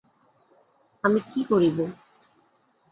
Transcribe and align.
আমি 1.03 1.19
কি 1.31 1.41
করিব? 1.43 1.77